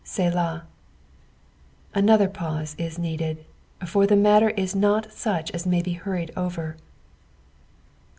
'> 0.01 0.01
8elah." 0.01 0.63
Another 1.93 2.27
pause 2.27 2.73
is 2.79 2.97
needed, 2.97 3.45
for 3.85 4.07
the 4.07 4.15
matter 4.15 4.49
is 4.49 4.75
not 4.75 5.09
sucb 5.09 5.51
as 5.53 5.67
may 5.67 5.83
be 5.83 5.93
hurried 5.93 6.31
over. 6.35 6.75